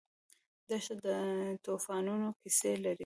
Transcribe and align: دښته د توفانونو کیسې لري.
دښته 0.67 0.95
د 1.05 1.07
توفانونو 1.65 2.27
کیسې 2.39 2.71
لري. 2.83 2.99